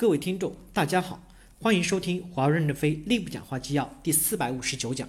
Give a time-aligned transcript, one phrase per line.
[0.00, 1.20] 各位听众，大家好，
[1.60, 5.08] 欢迎收听华为任正非内部讲话纪要第四百五十九讲，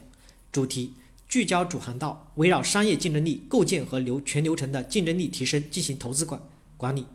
[0.51, 0.95] 主题
[1.27, 6.41] 聚焦主航道，围绕商业竞争力构建和流全流程的竞争力提升进行投资管
[6.75, 7.05] 管理。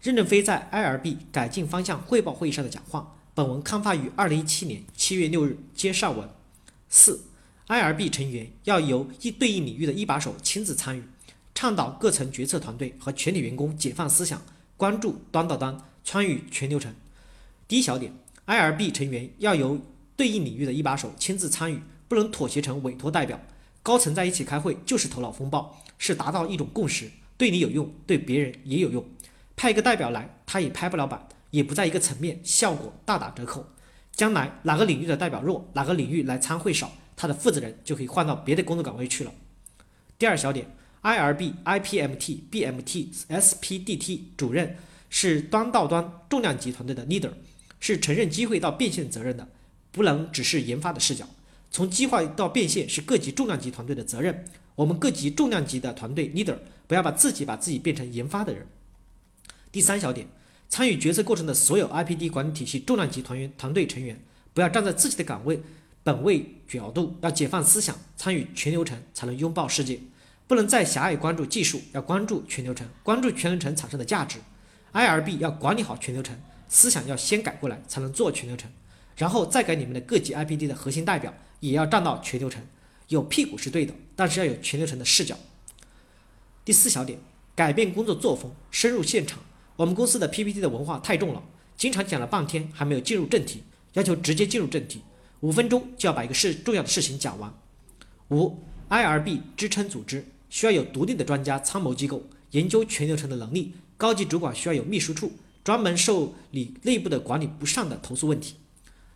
[0.00, 6.30] 任正非在 IRB 改进方向汇报会议上的讲话，本文刊发于二零一七年七月六日，接上文。
[6.88, 7.24] 四
[7.66, 11.02] ，IRB 成员要由一对应领域的一把手亲自参与，
[11.56, 14.40] 倡导各层决策团队和全体员工解放思想，
[14.76, 15.76] 关注端到端。
[16.04, 16.94] 参与全流程。
[17.68, 18.12] 第一小点
[18.46, 19.80] ，IRB 成员要由
[20.16, 23.40] 对应领域的一把手亲自参与，不能妥协成委托代表。
[23.82, 29.04] 高层在一起开会就是头脑风暴，是达到一种共识，对你有用，对别人也有用。
[29.56, 33.66] 派一个代表来，他也拍不了板，也不在一个层面，效果大打折扣。
[34.12, 39.32] 将来哪个领域的代表弱，哪个领域来参会少，他的负责人就可以换到别的工作岗位去了。
[40.18, 40.66] 第二小点
[41.02, 44.76] ，IRB、IPMT、BMT、SPDT 主任。
[45.10, 47.32] 是端到端重量级团队的 leader，
[47.78, 49.46] 是承认机会到变现责任的，
[49.92, 51.28] 不能只是研发的视角。
[51.70, 54.44] 从计划到变现是各级重量级团队的责任。
[54.76, 58.66] 我们各级重量级的团队 leader 不要把自己把自己变成研发的人。
[59.70, 60.26] 第三小点，
[60.68, 64.18] 参与决策过程的所有 IPD 管理体系重量级团员团队成员，
[64.54, 65.60] 不要站在自己的岗位
[66.02, 70.00] 本位角度，要解放思想，参与全流程才能拥抱世界。
[70.48, 74.38] 不能再狭隘关注技术，要关注全流程，关注全流程产生的价值。
[74.92, 76.36] IRB 要管理好全流程，
[76.68, 78.70] 思想要先改过来，才能做全流程，
[79.16, 82.62] 然后再改你们的各级 IPD 的核心代表，也要站到全流程。
[83.08, 85.36] 有屁股是对的，但是要有全流程的视角。
[86.64, 87.18] 第四小点，
[87.54, 89.40] 改变工作作风，深入现场。
[89.76, 91.42] 我们公司的 PPT 的文化太重了，
[91.76, 93.62] 经常讲了半天还没有进入正题，
[93.94, 95.02] 要求直接进入正题，
[95.40, 97.52] 五分钟就要把一个事重要的事情讲完。
[98.30, 103.74] 五，IRB 支撑组织需要有独立的专家参谋机构，研究全流程的能力。
[104.00, 105.30] 高级主管需要有秘书处，
[105.62, 108.54] 专门受理内部的管理不善的投诉问题。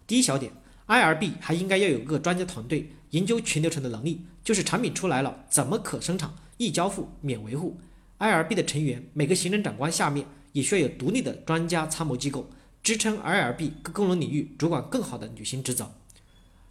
[0.07, 0.53] 第一小点
[0.89, 7.79] ，IRB 还应该要有个专家团队研究全流程的能力，就是产品出来了怎么可生产、易交付、免维护。
[8.19, 12.51] IRB 的成员每个行政长官下面也需要有独立的专家参谋机构，
[12.83, 15.91] 支撑 IRB 各功能领域主管更好的履行职责。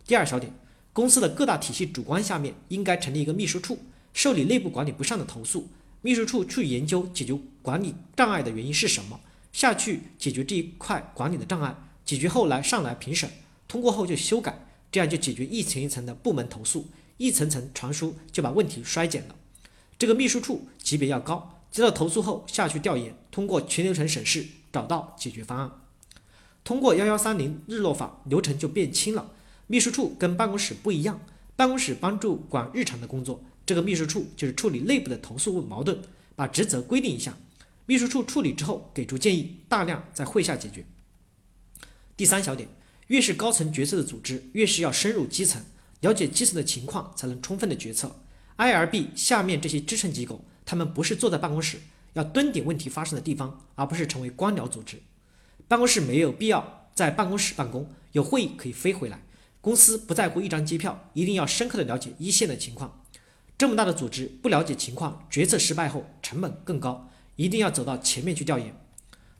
[0.06, 0.54] 第二小点，
[0.94, 3.80] 公司的各大体系主管下面应该成立一个秘书处，
[4.14, 5.68] 受理内部管理不善的投诉。
[6.04, 9.22] 秘书处去研究解决管理障碍的原因是什么，
[9.54, 13.32] 下去解决这一块管理的障碍，解决后来上来评审，
[13.70, 19.36] 通过后就修改，这样就解决一层一层的部门投诉，一层层传输就把问题衰减了。
[19.98, 25.72] 这个秘书处级别要高，接到投诉后下去调研，通过全流程审视找到解决方案，
[26.66, 29.32] 通过幺幺三零日落法流程就变轻了。
[29.68, 31.22] 秘书处跟办公室不一样，
[31.56, 33.42] 办公室帮助管日常的工作。
[33.66, 35.98] 这个秘书处就是处理内部的投诉问矛盾，
[36.36, 37.38] 把职责规定一下，
[37.86, 40.86] 秘书处处理之后给出建议，大量在会下解决。
[42.18, 42.68] 第三小点，
[43.08, 45.64] 越是高层决策的组织，越是要深入基层，
[46.02, 48.16] 了解基层的情况，才能充分的决策。
[48.58, 51.80] IRB 下面这些支撑机构，他们不是坐在办公室，
[52.14, 55.02] 要蹲点问题发生的地方，而不是成为官僚组织。
[55.68, 59.24] 办公室没有必要在办公室办公，有会议可以飞回来。
[59.60, 63.03] 公司不在乎一张机票，一定要深刻的了解一线的情况。
[63.64, 68.76] 这么大的组织不了解情况，决策失败后成本更高，一定要走到前面去调研。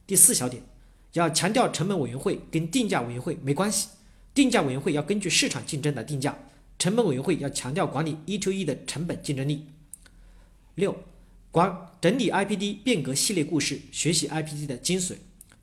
[0.08, 0.64] 第四小点，
[1.12, 3.90] 要强调成本委员会跟定价委员会没关系，
[4.34, 6.40] 定价委员会要根据市场竞争来定价，
[6.80, 9.66] 成本委员会要强调管理 E to E 的成本竞争力。
[10.76, 10.96] 六，
[11.52, 15.16] 管整理 IPD 变革系列故事，学习 IPD 的精髓。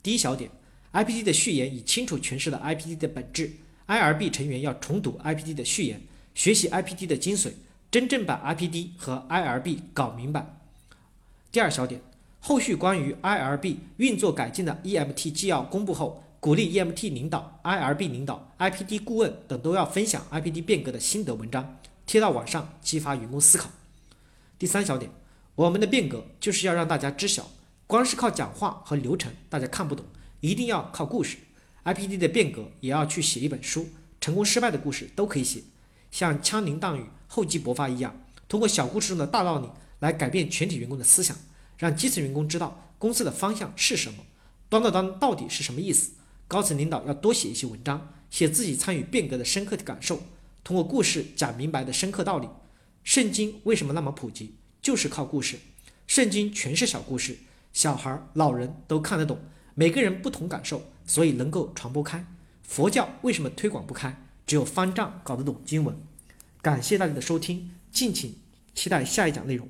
[0.02, 0.50] 第一小点
[0.92, 3.52] ，IPD 的序言已清楚诠释了 IPD 的本质
[3.86, 6.02] ，IRB 成员要重读 IPD 的序言，
[6.34, 7.52] 学习 IPD 的精髓。
[7.90, 10.46] 真正把 IPD 和 IRB 搞明白。
[11.50, 12.00] 第二小点，
[12.38, 23.68] 后续关于 IRB 运作改进的 EMT 纪要公布后，鼓励 EMT 领导、IRB 领导、IPD 顾问等都要分享 IPD 变革的心得文章，贴到网上，激发员工思考。
[24.56, 25.10] 第三小点，
[25.56, 27.50] 我们的变革就是要让大家知晓，
[27.88, 30.06] 光是靠讲话和流程大家看不懂，
[30.38, 31.38] 一定要靠故事。
[31.82, 33.88] IPD 的变革也要去写一本书，
[34.20, 35.62] 成功失败的故事都可以写，
[36.10, 37.04] 像枪林弹雨。
[37.32, 39.68] 厚积薄发一样，通过小故事中的大道理
[40.00, 41.36] 来改变全体员工的思想，
[41.78, 44.24] 让基层员工知道公司的方向是什么，
[44.68, 46.10] 端到端到底是什么意思。
[46.48, 50.20] 高层领导要多写一些文章，写自己参与变革的深刻的感受，
[50.64, 52.48] 通过故事讲明白的深刻道理。
[53.04, 54.56] 圣经为什么那么普及？
[54.82, 55.60] 就是靠故事。
[56.08, 57.38] 圣经全是小故事，
[57.72, 59.38] 小孩、老人都看得懂，
[59.76, 62.26] 每个人不同感受，所以能够传播开。
[62.64, 64.20] 佛教为什么推广不开？
[64.50, 65.96] 只有方丈搞得懂经文。
[66.60, 68.34] 感谢大家的收听，敬请
[68.74, 69.68] 期待下一讲内容。